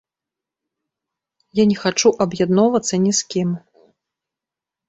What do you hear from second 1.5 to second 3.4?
Я не хачу аб'ядноўвацца ні з